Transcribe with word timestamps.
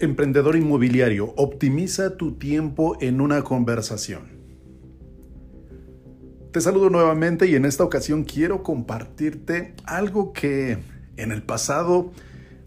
Emprendedor 0.00 0.56
inmobiliario, 0.56 1.32
optimiza 1.36 2.16
tu 2.16 2.32
tiempo 2.32 2.96
en 3.00 3.20
una 3.20 3.42
conversación. 3.42 4.34
Te 6.50 6.60
saludo 6.60 6.90
nuevamente 6.90 7.46
y 7.46 7.54
en 7.54 7.64
esta 7.64 7.84
ocasión 7.84 8.24
quiero 8.24 8.62
compartirte 8.62 9.74
algo 9.84 10.32
que 10.32 10.78
en 11.16 11.30
el 11.30 11.42
pasado 11.44 12.12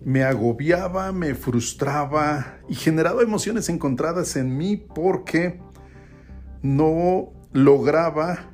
me 0.06 0.24
agobiaba, 0.24 1.12
me 1.12 1.36
frustraba 1.36 2.60
y 2.70 2.76
generaba 2.76 3.24
emociones 3.24 3.68
encontradas 3.68 4.38
en 4.38 4.56
mí 4.58 4.78
porque 4.78 5.60
no 6.62 7.34
lograba 7.52 8.52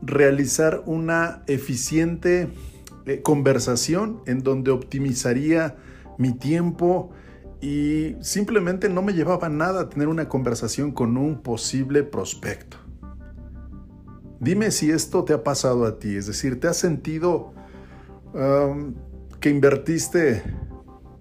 realizar 0.00 0.84
una 0.86 1.42
eficiente 1.48 2.48
eh, 3.06 3.22
conversación 3.22 4.22
en 4.26 4.44
donde 4.44 4.70
optimizaría 4.70 5.76
mi 6.18 6.32
tiempo 6.32 7.10
y 7.60 8.16
simplemente 8.20 8.88
no 8.88 9.02
me 9.02 9.14
llevaba 9.14 9.48
nada 9.48 9.82
a 9.82 9.88
tener 9.88 10.08
una 10.08 10.28
conversación 10.28 10.92
con 10.92 11.16
un 11.16 11.42
posible 11.42 12.02
prospecto. 12.02 12.76
Dime 14.38 14.70
si 14.70 14.90
esto 14.90 15.24
te 15.24 15.32
ha 15.32 15.42
pasado 15.42 15.86
a 15.86 15.98
ti, 15.98 16.16
es 16.16 16.26
decir, 16.26 16.60
¿te 16.60 16.68
has 16.68 16.76
sentido 16.76 17.54
que 19.40 19.48
invertiste 19.48 20.42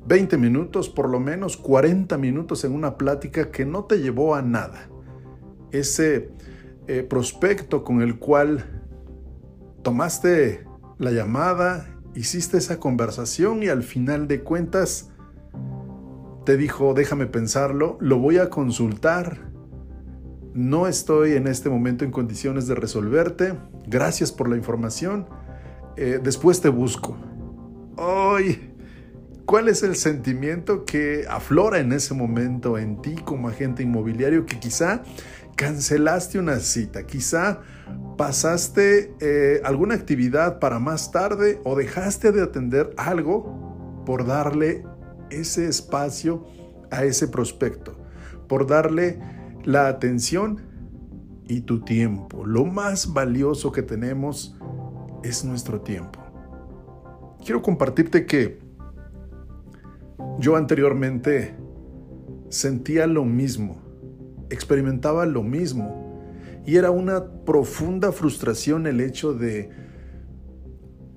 20 0.05 0.38
minutos, 0.38 0.90
por 0.90 1.09
lo 1.09 1.20
menos 1.20 1.55
40 1.55 2.17
minutos 2.17 2.65
en 2.65 2.73
una 2.73 2.98
plática 2.98 3.52
que 3.52 3.65
no 3.65 3.85
te 3.85 3.99
llevó 3.99 4.35
a 4.35 4.41
nada? 4.41 4.90
Ese 5.71 6.31
eh, 6.88 7.04
prospecto 7.04 7.84
con 7.85 8.02
el 8.02 8.20
cual 8.20 8.84
tomaste 9.81 10.65
la 10.98 11.12
llamada, 11.12 11.87
hiciste 12.15 12.57
esa 12.57 12.79
conversación 12.79 13.63
y 13.63 13.70
al 13.70 13.84
final 13.84 14.27
de 14.27 14.41
cuentas 14.41 15.12
te 16.46 16.57
dijo, 16.57 16.93
déjame 16.93 17.26
pensarlo, 17.26 17.98
lo 17.99 18.20
voy 18.20 18.38
a 18.38 18.49
consultar, 18.49 19.51
no 20.54 20.87
estoy 20.87 21.34
en 21.34 21.48
este 21.48 21.70
momento 21.70 22.05
en 22.05 22.12
condiciones 22.12 22.68
de 22.68 22.76
resolverte, 22.76 23.55
gracias 23.87 24.32
por 24.32 24.48
la 24.48 24.55
información, 24.55 25.27
eh, 25.98 26.20
después 26.21 26.62
te 26.62 26.70
busco. 26.70 27.18
¡Ay! 27.98 28.71
¿Cuál 29.46 29.70
es 29.70 29.84
el 29.84 29.96
sentimiento 29.96 30.85
que 30.85 31.26
aflora 31.29 31.79
en 31.79 31.93
ese 31.93 32.13
momento 32.13 32.77
en 32.77 33.02
ti 33.02 33.15
como 33.15 33.48
agente 33.48 33.84
inmobiliario 33.84 34.46
que 34.46 34.59
quizá 34.59 35.04
cancelaste 35.55 36.40
una 36.40 36.59
cita, 36.59 37.05
quizá 37.05 37.62
pasaste 38.18 39.13
eh, 39.20 39.62
alguna 39.63 39.96
actividad 39.96 40.59
para 40.59 40.80
más 40.80 41.12
tarde 41.12 41.59
o 41.63 41.76
dejaste 41.76 42.32
de 42.32 42.41
atender 42.41 42.91
algo 42.98 44.04
por 44.05 44.26
darle 44.26 44.84
ese 45.39 45.67
espacio 45.67 46.45
a 46.91 47.03
ese 47.03 47.27
prospecto, 47.27 47.95
por 48.47 48.67
darle 48.67 49.19
la 49.63 49.87
atención 49.87 50.61
y 51.47 51.61
tu 51.61 51.81
tiempo. 51.81 52.45
Lo 52.45 52.65
más 52.65 53.13
valioso 53.13 53.71
que 53.71 53.81
tenemos 53.81 54.57
es 55.23 55.43
nuestro 55.43 55.81
tiempo. 55.81 56.19
Quiero 57.43 57.61
compartirte 57.61 58.25
que 58.25 58.59
yo 60.39 60.55
anteriormente 60.55 61.55
sentía 62.49 63.07
lo 63.07 63.25
mismo, 63.25 63.81
experimentaba 64.50 65.25
lo 65.25 65.44
mismo 65.44 66.23
y 66.66 66.78
era 66.78 66.91
una 66.91 67.25
profunda 67.45 68.11
frustración 68.11 68.88
el 68.88 69.01
hecho 69.01 69.33
de 69.33 69.69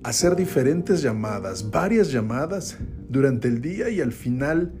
hacer 0.03 0.35
diferentes 0.35 1.01
llamadas, 1.01 1.71
varias 1.71 2.11
llamadas 2.11 2.77
durante 3.09 3.47
el 3.47 3.61
día 3.61 3.89
y 3.89 4.01
al 4.01 4.11
final 4.11 4.73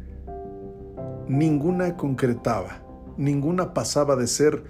ninguna 1.27 1.97
concretaba, 1.97 2.81
ninguna 3.17 3.73
pasaba 3.73 4.15
de 4.15 4.27
ser 4.27 4.63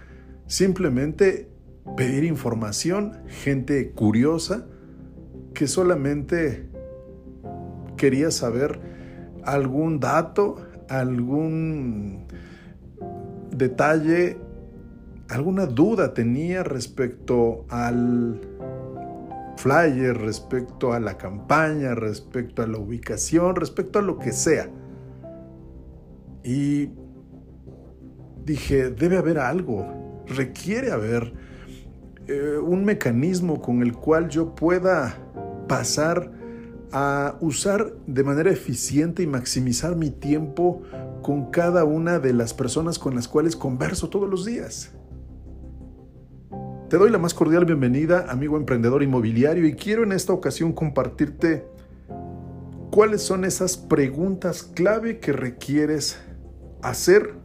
simplemente 0.48 1.50
pedir 1.96 2.24
información, 2.24 3.18
gente 3.28 3.92
curiosa 3.92 4.66
que 5.54 5.68
solamente 5.68 6.70
quería 7.98 8.32
saber 8.32 8.80
algún 9.44 10.00
dato, 10.00 10.58
algún 10.90 12.28
detalle 13.56 14.38
alguna 15.30 15.68
duda 15.68 16.14
tenía 16.14 16.64
respecto 16.64 17.66
al 17.70 18.42
flyer, 19.59 20.18
respecto 20.18 20.94
a 20.94 21.00
la 21.00 21.18
campaña, 21.18 21.94
respecto 21.94 22.62
a 22.62 22.68
la 22.68 22.78
ubicación, 22.78 23.56
respecto 23.56 24.00
a 24.00 24.02
lo 24.02 24.18
que 24.18 24.31
sea. 24.31 24.70
Y 26.44 26.90
dije, 28.46 28.90
debe 28.90 29.18
haber 29.18 29.38
algo, 29.38 30.24
requiere 30.28 30.92
haber 30.92 31.34
eh, 32.28 32.58
un 32.58 32.86
mecanismo 32.86 33.62
con 33.62 33.81
el 33.81 33.94
cual 33.94 34.30
yo 34.30 34.56
pueda 34.56 35.18
pasar 35.68 36.31
a 36.91 37.36
usar 37.41 37.94
de 38.08 38.24
manera 38.24 38.50
eficiente 38.52 39.24
y 39.24 39.28
maximizar 39.28 39.96
mi 39.96 40.09
tiempo 40.09 40.81
con 41.22 41.52
cada 41.52 41.84
una 41.84 42.18
de 42.18 42.34
las 42.34 42.53
personas 42.53 42.97
con 42.97 43.14
las 43.14 43.28
cuales 43.28 43.56
converso 43.56 44.09
todos 44.09 44.30
los 44.30 44.46
días. 44.46 44.94
Te 46.90 46.98
doy 46.98 47.12
la 47.12 47.20
más 47.20 47.36
cordial 47.36 47.66
bienvenida, 47.66 48.26
amigo 48.30 48.58
emprendedor 48.58 49.04
inmobiliario, 49.04 49.68
y 49.68 49.74
quiero 49.74 50.02
en 50.02 50.12
esta 50.12 50.34
ocasión 50.34 50.74
compartirte 50.74 51.68
cuáles 52.90 53.22
son 53.22 53.46
esas 53.46 53.78
preguntas 53.78 54.64
clave 54.64 55.20
que 55.20 55.32
requieres 55.32 56.20
hacer 56.82 57.36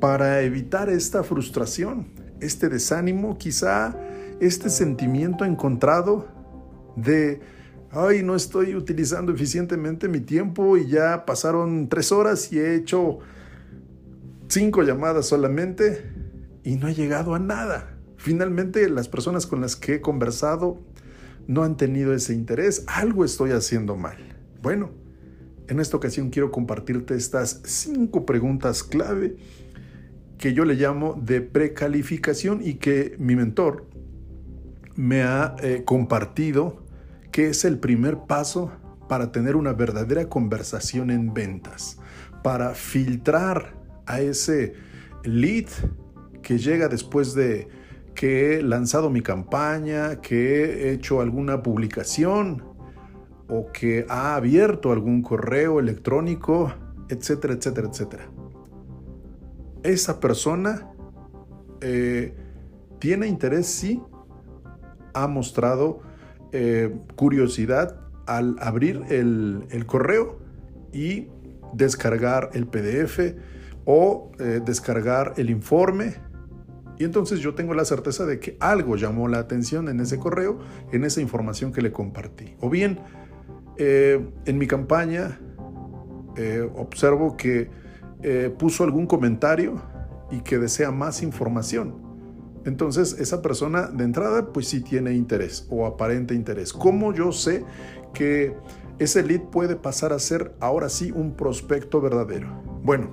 para 0.00 0.42
evitar 0.42 0.88
esta 0.90 1.22
frustración, 1.22 2.08
este 2.40 2.68
desánimo, 2.68 3.38
quizá 3.38 3.96
este 4.40 4.70
sentimiento 4.70 5.44
encontrado 5.44 6.26
de, 6.96 7.38
ay, 7.92 8.24
no 8.24 8.34
estoy 8.34 8.74
utilizando 8.74 9.30
eficientemente 9.30 10.08
mi 10.08 10.18
tiempo 10.18 10.76
y 10.76 10.88
ya 10.88 11.24
pasaron 11.26 11.88
tres 11.88 12.10
horas 12.10 12.52
y 12.52 12.58
he 12.58 12.74
hecho 12.74 13.20
cinco 14.48 14.82
llamadas 14.82 15.26
solamente 15.26 16.10
y 16.64 16.74
no 16.74 16.88
he 16.88 16.94
llegado 16.94 17.32
a 17.32 17.38
nada. 17.38 17.95
Finalmente, 18.16 18.88
las 18.88 19.08
personas 19.08 19.46
con 19.46 19.60
las 19.60 19.76
que 19.76 19.94
he 19.94 20.00
conversado 20.00 20.80
no 21.46 21.62
han 21.62 21.76
tenido 21.76 22.12
ese 22.14 22.34
interés. 22.34 22.84
Algo 22.86 23.24
estoy 23.24 23.52
haciendo 23.52 23.96
mal. 23.96 24.16
Bueno, 24.62 24.90
en 25.68 25.80
esta 25.80 25.96
ocasión 25.96 26.30
quiero 26.30 26.50
compartirte 26.50 27.14
estas 27.14 27.60
cinco 27.64 28.26
preguntas 28.26 28.82
clave 28.82 29.36
que 30.38 30.52
yo 30.52 30.64
le 30.64 30.74
llamo 30.74 31.20
de 31.20 31.40
precalificación 31.40 32.60
y 32.62 32.74
que 32.74 33.16
mi 33.18 33.36
mentor 33.36 33.86
me 34.94 35.22
ha 35.22 35.56
eh, 35.62 35.82
compartido 35.84 36.84
que 37.32 37.48
es 37.48 37.64
el 37.64 37.78
primer 37.78 38.18
paso 38.26 38.72
para 39.08 39.32
tener 39.32 39.56
una 39.56 39.72
verdadera 39.72 40.28
conversación 40.28 41.10
en 41.10 41.32
ventas, 41.32 41.98
para 42.42 42.74
filtrar 42.74 43.74
a 44.06 44.20
ese 44.20 44.74
lead 45.24 45.66
que 46.42 46.58
llega 46.58 46.88
después 46.88 47.34
de 47.34 47.68
que 48.16 48.56
he 48.56 48.62
lanzado 48.62 49.10
mi 49.10 49.22
campaña, 49.22 50.20
que 50.20 50.88
he 50.88 50.92
hecho 50.92 51.20
alguna 51.20 51.62
publicación 51.62 52.64
o 53.48 53.70
que 53.70 54.04
ha 54.08 54.34
abierto 54.34 54.90
algún 54.90 55.22
correo 55.22 55.78
electrónico, 55.78 56.72
etcétera, 57.08 57.54
etcétera, 57.54 57.88
etcétera. 57.88 58.30
Esa 59.84 60.18
persona 60.18 60.90
eh, 61.80 62.34
tiene 62.98 63.28
interés, 63.28 63.66
sí, 63.66 64.02
ha 65.14 65.28
mostrado 65.28 66.00
eh, 66.52 66.92
curiosidad 67.14 68.00
al 68.26 68.56
abrir 68.60 69.02
el, 69.08 69.84
correo 69.86 70.40
y 70.92 71.28
descargar 71.72 72.50
el 72.54 72.66
PDF 72.66 73.36
o 73.84 74.32
eh, 74.40 74.60
descargar 74.64 75.34
el 75.36 75.50
informe 75.50 76.16
y 76.98 77.04
entonces 77.04 77.40
yo 77.40 77.54
tengo 77.54 77.74
la 77.74 77.84
certeza 77.84 78.24
de 78.24 78.40
que 78.40 78.56
algo 78.60 78.96
llamó 78.96 79.28
la 79.28 79.38
atención 79.38 79.88
en 79.88 80.00
ese 80.00 80.18
correo, 80.18 80.58
en 80.92 81.04
esa 81.04 81.20
información 81.20 81.72
que 81.72 81.82
le 81.82 81.92
compartí. 81.92 82.56
O 82.60 82.70
bien, 82.70 83.00
eh, 83.76 84.24
en 84.46 84.58
mi 84.58 84.66
campaña 84.66 85.38
eh, 86.36 86.68
observo 86.74 87.36
que 87.36 87.70
eh, 88.22 88.54
puso 88.58 88.84
algún 88.84 89.06
comentario 89.06 89.80
y 90.30 90.40
que 90.40 90.58
desea 90.58 90.90
más 90.90 91.22
información. 91.22 92.06
Entonces 92.64 93.16
esa 93.20 93.42
persona 93.42 93.88
de 93.88 94.04
entrada 94.04 94.52
pues 94.52 94.68
sí 94.68 94.80
tiene 94.80 95.14
interés 95.14 95.66
o 95.70 95.86
aparente 95.86 96.34
interés. 96.34 96.72
¿Cómo 96.72 97.12
yo 97.12 97.30
sé 97.30 97.64
que 98.12 98.54
ese 98.98 99.22
lead 99.22 99.42
puede 99.50 99.76
pasar 99.76 100.12
a 100.12 100.18
ser 100.18 100.54
ahora 100.60 100.88
sí 100.88 101.12
un 101.12 101.36
prospecto 101.36 102.00
verdadero? 102.00 102.48
Bueno, 102.82 103.10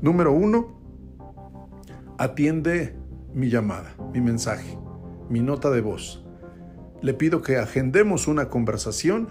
número 0.00 0.32
uno, 0.32 0.83
atiende 2.18 2.96
mi 3.32 3.50
llamada, 3.50 3.96
mi 4.12 4.20
mensaje, 4.20 4.78
mi 5.28 5.40
nota 5.40 5.70
de 5.70 5.80
voz. 5.80 6.24
Le 7.02 7.14
pido 7.14 7.42
que 7.42 7.58
agendemos 7.58 8.28
una 8.28 8.48
conversación 8.48 9.28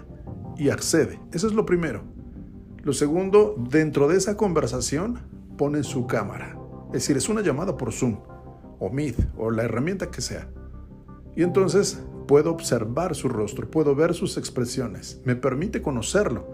y 0.56 0.68
accede. 0.70 1.20
Eso 1.32 1.46
es 1.46 1.54
lo 1.54 1.66
primero. 1.66 2.02
Lo 2.82 2.92
segundo, 2.92 3.56
dentro 3.70 4.08
de 4.08 4.16
esa 4.16 4.36
conversación 4.36 5.20
pone 5.56 5.82
su 5.82 6.06
cámara. 6.06 6.58
Es 6.88 7.02
decir, 7.02 7.16
es 7.16 7.28
una 7.28 7.40
llamada 7.40 7.76
por 7.76 7.92
Zoom 7.92 8.20
o 8.78 8.90
Meet 8.90 9.16
o 9.36 9.50
la 9.50 9.64
herramienta 9.64 10.10
que 10.10 10.20
sea. 10.20 10.48
Y 11.34 11.42
entonces 11.42 12.04
puedo 12.28 12.50
observar 12.50 13.14
su 13.14 13.28
rostro, 13.28 13.70
puedo 13.70 13.94
ver 13.94 14.14
sus 14.14 14.36
expresiones, 14.36 15.20
me 15.24 15.34
permite 15.34 15.82
conocerlo. 15.82 16.52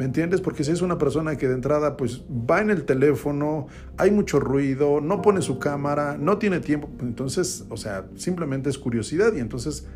¿Me 0.00 0.06
entiendes? 0.06 0.40
Porque 0.40 0.64
si 0.64 0.72
es 0.72 0.80
una 0.80 0.96
persona 0.96 1.36
que 1.36 1.46
de 1.46 1.52
entrada 1.52 1.98
pues 1.98 2.22
va 2.22 2.62
en 2.62 2.70
el 2.70 2.86
teléfono, 2.86 3.66
hay 3.98 4.10
mucho 4.10 4.40
ruido, 4.40 5.02
no 5.02 5.20
pone 5.20 5.42
su 5.42 5.58
cámara, 5.58 6.16
no 6.18 6.38
tiene 6.38 6.60
tiempo, 6.60 6.88
entonces, 7.00 7.66
o 7.68 7.76
sea, 7.76 8.06
simplemente 8.16 8.70
es 8.70 8.78
curiosidad 8.78 9.34
y 9.36 9.40
entonces 9.40 9.86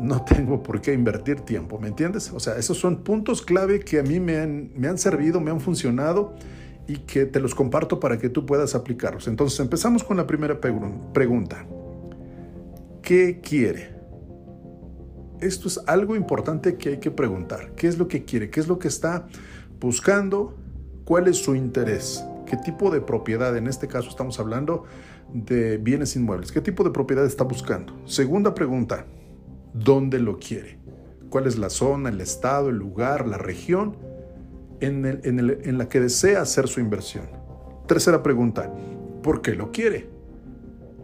no 0.00 0.24
tengo 0.24 0.64
por 0.64 0.80
qué 0.80 0.92
invertir 0.92 1.42
tiempo, 1.42 1.78
¿me 1.78 1.86
entiendes? 1.86 2.32
O 2.32 2.40
sea, 2.40 2.58
esos 2.58 2.76
son 2.76 3.04
puntos 3.04 3.42
clave 3.42 3.78
que 3.78 4.00
a 4.00 4.02
mí 4.02 4.18
me 4.18 4.38
han, 4.38 4.72
me 4.74 4.88
han 4.88 4.98
servido, 4.98 5.40
me 5.40 5.52
han 5.52 5.60
funcionado 5.60 6.34
y 6.88 6.96
que 6.96 7.26
te 7.26 7.38
los 7.38 7.54
comparto 7.54 8.00
para 8.00 8.18
que 8.18 8.28
tú 8.28 8.44
puedas 8.44 8.74
aplicarlos. 8.74 9.28
Entonces 9.28 9.60
empezamos 9.60 10.02
con 10.02 10.16
la 10.16 10.26
primera 10.26 10.60
pregunta. 10.60 11.64
¿Qué 13.02 13.40
quiere? 13.40 13.93
Esto 15.44 15.68
es 15.68 15.78
algo 15.86 16.16
importante 16.16 16.76
que 16.76 16.88
hay 16.88 16.96
que 16.96 17.10
preguntar. 17.10 17.72
¿Qué 17.76 17.86
es 17.86 17.98
lo 17.98 18.08
que 18.08 18.24
quiere? 18.24 18.48
¿Qué 18.48 18.60
es 18.60 18.66
lo 18.66 18.78
que 18.78 18.88
está 18.88 19.26
buscando? 19.78 20.56
¿Cuál 21.04 21.28
es 21.28 21.36
su 21.36 21.54
interés? 21.54 22.24
¿Qué 22.46 22.56
tipo 22.56 22.90
de 22.90 23.02
propiedad? 23.02 23.54
En 23.54 23.66
este 23.66 23.86
caso 23.86 24.08
estamos 24.08 24.40
hablando 24.40 24.84
de 25.34 25.76
bienes 25.76 26.16
inmuebles. 26.16 26.50
¿Qué 26.50 26.62
tipo 26.62 26.82
de 26.82 26.92
propiedad 26.92 27.26
está 27.26 27.44
buscando? 27.44 27.94
Segunda 28.06 28.54
pregunta. 28.54 29.04
¿Dónde 29.74 30.18
lo 30.18 30.38
quiere? 30.38 30.78
¿Cuál 31.28 31.46
es 31.46 31.58
la 31.58 31.68
zona, 31.68 32.08
el 32.08 32.22
estado, 32.22 32.70
el 32.70 32.76
lugar, 32.76 33.26
la 33.26 33.36
región 33.36 33.98
en, 34.80 35.78
la 35.78 35.88
que 35.90 36.00
desea 36.00 36.40
hacer 36.40 36.68
su 36.68 36.80
inversión? 36.80 37.26
Tercera 37.86 38.22
pregunta. 38.22 38.72
¿Por 39.22 39.42
qué 39.42 39.54
lo 39.54 39.72
quiere? 39.72 40.08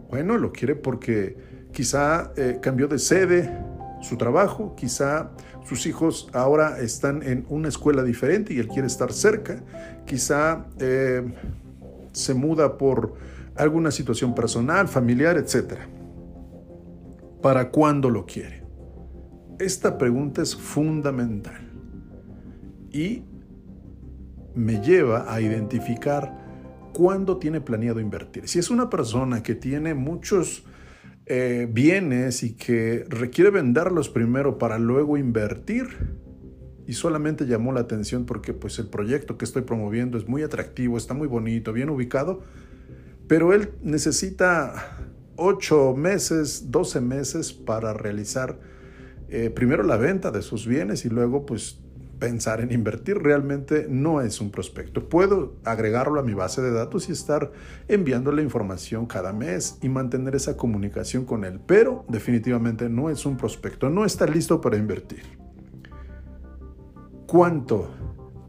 Bueno, 0.09 0.39
lo 0.39 0.51
quiere 0.51 0.73
porque 0.73 1.37
quizá 1.71 2.33
eh, 2.35 2.57
cambió 2.59 2.87
de 2.87 2.97
sede 2.97 3.70
su 4.01 4.17
trabajo, 4.17 4.75
quizá 4.75 5.31
sus 5.63 5.85
hijos 5.85 6.29
ahora 6.33 6.79
están 6.79 7.23
en 7.23 7.45
una 7.49 7.69
escuela 7.69 8.03
diferente 8.03 8.53
y 8.53 8.59
él 8.59 8.67
quiere 8.67 8.87
estar 8.87 9.13
cerca, 9.13 9.63
quizá 10.05 10.65
eh, 10.79 11.23
se 12.11 12.33
muda 12.33 12.77
por 12.77 13.13
alguna 13.55 13.91
situación 13.91 14.33
personal, 14.33 14.87
familiar, 14.87 15.37
etc. 15.37 15.73
¿Para 17.41 17.69
cuándo 17.69 18.09
lo 18.09 18.25
quiere? 18.25 18.63
Esta 19.59 19.97
pregunta 19.97 20.41
es 20.41 20.55
fundamental 20.55 21.71
y 22.91 23.23
me 24.55 24.81
lleva 24.81 25.31
a 25.31 25.39
identificar 25.39 26.41
cuándo 26.93 27.37
tiene 27.37 27.61
planeado 27.61 27.99
invertir. 27.99 28.47
Si 28.47 28.59
es 28.59 28.69
una 28.69 28.89
persona 28.89 29.43
que 29.43 29.55
tiene 29.55 29.93
muchos 29.93 30.65
eh, 31.25 31.67
bienes 31.71 32.43
y 32.43 32.55
que 32.55 33.05
requiere 33.07 33.51
venderlos 33.51 34.09
primero 34.09 34.57
para 34.57 34.79
luego 34.79 35.17
invertir. 35.17 35.87
Y 36.87 36.93
solamente 36.93 37.45
llamó 37.45 37.71
la 37.71 37.81
atención 37.81 38.25
porque 38.25 38.53
pues 38.53 38.79
el 38.79 38.87
proyecto 38.87 39.37
que 39.37 39.45
estoy 39.45 39.61
promoviendo 39.61 40.17
es 40.17 40.27
muy 40.27 40.43
atractivo, 40.43 40.97
está 40.97 41.13
muy 41.13 41.27
bonito, 41.27 41.71
bien 41.73 41.89
ubicado, 41.89 42.41
pero 43.27 43.53
él 43.53 43.69
necesita 43.81 44.97
8 45.37 45.95
meses, 45.95 46.69
12 46.69 47.01
meses 47.01 47.53
para 47.53 47.93
realizar 47.93 48.59
eh, 49.29 49.49
primero 49.49 49.83
la 49.83 49.95
venta 49.95 50.31
de 50.31 50.41
sus 50.41 50.67
bienes 50.67 51.05
y 51.05 51.09
luego 51.09 51.45
pues 51.45 51.79
pensar 52.21 52.61
en 52.61 52.71
invertir 52.71 53.17
realmente 53.17 53.87
no 53.89 54.21
es 54.21 54.41
un 54.41 54.51
prospecto. 54.51 55.09
Puedo 55.09 55.55
agregarlo 55.63 56.19
a 56.19 56.23
mi 56.23 56.35
base 56.35 56.61
de 56.61 56.69
datos 56.69 57.09
y 57.09 57.13
estar 57.13 57.51
enviándole 57.87 58.43
información 58.43 59.07
cada 59.07 59.33
mes 59.33 59.79
y 59.81 59.89
mantener 59.89 60.35
esa 60.35 60.55
comunicación 60.55 61.25
con 61.25 61.43
él, 61.45 61.59
pero 61.65 62.05
definitivamente 62.07 62.89
no 62.89 63.09
es 63.09 63.25
un 63.25 63.37
prospecto, 63.37 63.89
no 63.89 64.05
está 64.05 64.27
listo 64.27 64.61
para 64.61 64.77
invertir. 64.77 65.23
¿Cuánto 67.25 67.89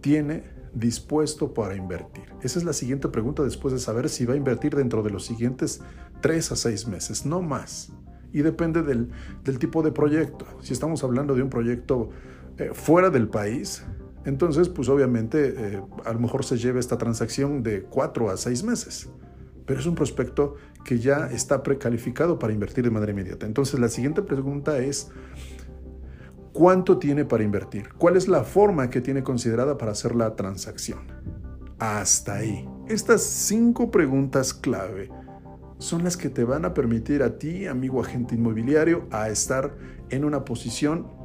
tiene 0.02 0.44
dispuesto 0.75 1.54
para 1.54 1.75
invertir? 1.75 2.25
Esa 2.42 2.58
es 2.58 2.66
la 2.66 2.75
siguiente 2.75 3.08
pregunta 3.08 3.42
después 3.42 3.72
de 3.72 3.80
saber 3.80 4.10
si 4.10 4.26
va 4.26 4.34
a 4.34 4.36
invertir 4.36 4.76
dentro 4.76 5.02
de 5.02 5.08
los 5.08 5.25
siguientes 5.25 5.80
tres 6.20 6.52
a 6.52 6.56
seis 6.56 6.86
meses, 6.86 7.25
no 7.25 7.40
más. 7.40 7.90
Y 8.34 8.42
depende 8.42 8.82
del, 8.82 9.08
del 9.44 9.58
tipo 9.58 9.82
de 9.82 9.92
proyecto. 9.92 10.44
Si 10.60 10.75
estamos 10.75 11.02
hablando 11.04 11.34
de 11.34 11.42
un 11.42 11.48
proyecto 11.48 12.10
eh, 12.58 12.70
fuera 12.72 13.10
del 13.10 13.28
país, 13.28 13.84
entonces 14.25 14.69
pues 14.69 14.88
obviamente 14.88 15.54
eh, 15.56 15.82
a 16.04 16.12
lo 16.12 16.20
mejor 16.20 16.44
se 16.44 16.56
lleva 16.56 16.78
esta 16.78 16.99
transacción 16.99 17.62
de 17.62 17.82
cuatro 17.82 18.31
a 18.31 18.37
seis 18.37 18.62
meses. 18.62 19.08
Pero 19.66 19.81
es 19.81 19.87
un 19.87 19.94
prospecto 19.94 20.56
que 20.84 20.99
ya 20.99 21.28
está 21.31 21.62
precalificado 21.62 22.38
para 22.38 22.52
invertir 22.52 22.84
de 22.84 22.90
manera 22.90 23.12
inmediata. 23.12 23.46
Entonces 23.46 23.78
la 23.78 23.88
siguiente 23.88 24.22
pregunta 24.22 24.78
es, 24.78 25.10
¿cuánto 26.52 26.99
tiene 26.99 27.25
para 27.25 27.44
invertir? 27.44 27.90
¿Cuál 27.96 28.16
es 28.16 28.28
la 28.28 28.44
forma 28.44 28.90
que 28.90 29.00
tiene 29.00 29.22
considerada 29.22 29.78
para 29.78 29.93
hacer 29.93 30.14
la 30.14 30.34
transacción? 30.34 31.00
Hasta 31.78 32.37
ahí. 32.37 32.69
Estas 32.88 33.22
cinco 33.22 33.90
preguntas 33.90 34.52
clave 34.52 35.10
son 35.78 36.04
las 36.04 36.16
que 36.16 36.28
te 36.28 36.44
van 36.44 36.64
a 36.64 36.75
permitir 36.75 37.22
a 37.22 37.38
ti, 37.38 37.66
amigo 37.66 38.00
agente 38.00 38.34
inmobiliario, 38.34 39.08
a 39.10 39.28
estar 39.28 39.76
en 40.10 40.25
una 40.25 40.44
posición 40.44 41.21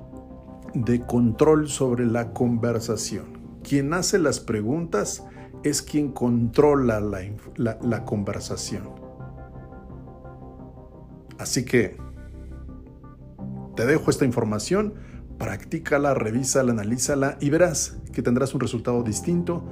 de 0.73 1.01
control 1.01 1.69
sobre 1.69 2.05
la 2.05 2.33
conversación. 2.33 3.59
Quien 3.63 3.93
hace 3.93 4.19
las 4.19 4.39
preguntas 4.39 5.25
es 5.63 5.81
quien 5.81 6.11
controla 6.11 6.99
la, 6.99 8.05
conversación. 8.05 8.89
Así 11.37 11.65
que 11.65 11.97
te 13.75 13.85
dejo 13.85 14.09
esta 14.09 14.25
información, 14.25 14.95
practícala, 15.37 16.13
revísala, 16.13 16.71
analízala 16.71 17.37
y 17.39 17.49
verás 17.49 17.97
que 18.13 18.21
tendrás 18.21 18.53
un 18.53 18.61
resultado 18.61 19.03
distinto 19.03 19.63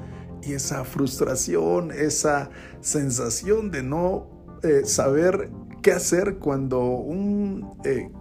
y 0.43 0.53
esa 0.53 0.83
frustración, 0.83 1.91
esa 1.91 2.49
sensación 2.81 3.71
de 3.71 3.81
no 3.81 4.27
eh, 4.63 4.81
saber 4.85 5.49
qué 5.81 5.91
hacer 5.91 6.37
cuando 6.37 6.81
un 6.81 7.77
eh, 7.83 8.11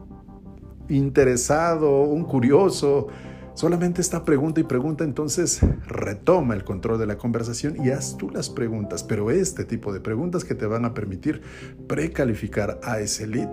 interesado, 0.89 2.03
un 2.03 2.25
curioso, 2.25 3.09
solamente 3.55 4.01
está 4.01 4.25
pregunta 4.25 4.61
y 4.61 4.65
pregunta, 4.65 5.05
entonces 5.05 5.61
retoma 5.87 6.55
el 6.55 6.65
control 6.65 6.99
de 6.99 7.07
la 7.07 7.17
conversación 7.17 7.77
y 7.85 7.91
haz 7.91 8.17
tú 8.17 8.31
las 8.31 8.51
preguntas, 8.51 9.03
pero 9.05 9.31
este 9.31 9.65
tipo 9.65 9.93
de 9.93 10.01
preguntas 10.01 10.45
que 10.45 10.55
te 10.55 10.67
van 10.67 10.85
a 10.85 10.95
permitir 10.95 11.43
precalificar 11.87 12.81
a 12.83 13.01
ese 13.01 13.27
lead 13.27 13.51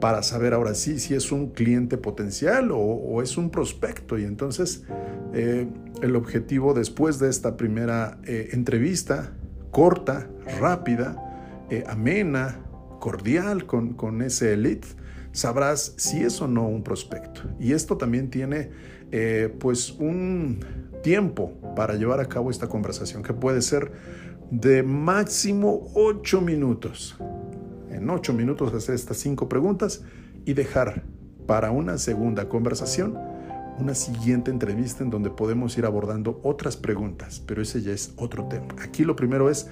para 0.00 0.22
saber 0.22 0.54
ahora 0.54 0.74
sí 0.74 0.98
si 0.98 1.14
es 1.14 1.32
un 1.32 1.50
cliente 1.50 1.98
potencial 1.98 2.70
o, 2.72 3.20
es 3.22 3.36
un 3.36 3.50
prospecto. 3.50 4.18
Y 4.18 4.24
entonces 4.24 4.84
eh, 5.34 5.66
el 6.02 6.16
objetivo 6.16 6.74
después 6.74 7.18
de 7.18 7.28
esta 7.28 7.56
primera 7.56 8.18
eh, 8.24 8.50
entrevista, 8.52 9.32
corta, 9.70 10.28
rápida, 10.60 11.66
eh, 11.70 11.84
amena, 11.88 12.60
cordial 13.00 13.66
con, 13.66 13.94
con 13.94 14.22
ese 14.22 14.56
lead, 14.56 14.84
sabrás 15.38 15.94
si 15.96 16.24
es 16.24 16.40
o 16.42 16.48
no 16.48 16.66
un 16.66 16.82
prospecto. 16.82 17.42
Y 17.60 17.72
esto 17.72 17.96
también 17.96 18.28
tiene 18.28 18.70
eh, 19.12 19.54
pues 19.60 19.92
un 19.92 20.58
tiempo 21.02 21.52
para 21.76 21.94
llevar 21.94 22.18
a 22.18 22.28
cabo 22.28 22.50
esta 22.50 22.68
conversación 22.68 23.22
que 23.22 23.32
puede 23.32 23.62
ser 23.62 23.92
de 24.50 24.82
máximo 24.82 25.86
8 25.94 26.40
minutos. 26.40 27.16
En 27.88 28.10
8 28.10 28.32
minutos 28.32 28.74
hacer 28.74 28.96
estas 28.96 29.16
5 29.18 29.48
preguntas 29.48 30.02
y 30.44 30.54
dejar 30.54 31.04
para 31.46 31.70
una 31.70 31.98
segunda 31.98 32.48
conversación 32.48 33.16
una 33.78 33.94
siguiente 33.94 34.50
entrevista 34.50 35.04
en 35.04 35.10
donde 35.10 35.30
podemos 35.30 35.78
ir 35.78 35.86
abordando 35.86 36.40
otras 36.42 36.76
preguntas, 36.76 37.40
pero 37.46 37.62
ese 37.62 37.80
ya 37.80 37.92
es 37.92 38.12
otro 38.16 38.48
tema. 38.48 38.74
Aquí 38.82 39.04
lo 39.04 39.14
primero 39.14 39.48
es 39.48 39.68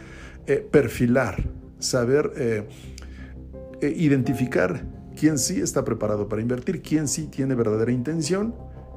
eh, 0.46 0.64
perfilar, 0.70 1.42
saber 1.80 2.30
eh, 2.36 2.68
identificar 3.82 4.95
quién 5.16 5.38
sí 5.38 5.60
está 5.60 5.84
preparado 5.84 6.28
para 6.28 6.42
invertir, 6.42 6.82
quién 6.82 7.08
sí 7.08 7.26
tiene 7.26 7.54
verdadera 7.54 7.90
intención, 7.90 8.54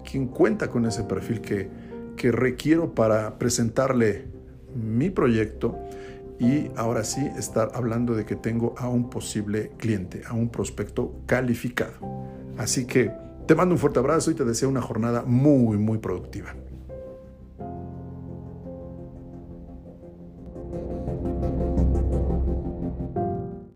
quién 0.09 0.27
cuenta 0.27 0.69
con 0.69 0.85
ese 0.85 1.03
perfil 1.03 1.41
que, 1.41 1.69
que 2.15 2.31
requiero 2.31 2.93
para 2.93 3.39
presentarle 3.39 4.25
mi 4.75 5.09
proyecto 5.09 5.77
y 6.39 6.69
ahora 6.75 7.03
sí 7.03 7.21
estar 7.37 7.71
hablando 7.73 8.15
de 8.15 8.25
que 8.25 8.35
tengo 8.35 8.75
a 8.77 8.87
un 8.87 9.09
posible 9.09 9.71
cliente, 9.77 10.21
a 10.27 10.33
un 10.33 10.49
prospecto 10.49 11.21
calificado. 11.25 12.27
Así 12.57 12.85
que 12.85 13.11
te 13.45 13.55
mando 13.55 13.75
un 13.75 13.79
fuerte 13.79 13.99
abrazo 13.99 14.31
y 14.31 14.35
te 14.35 14.45
deseo 14.45 14.69
una 14.69 14.81
jornada 14.81 15.23
muy, 15.25 15.77
muy 15.77 15.97
productiva. 15.97 16.55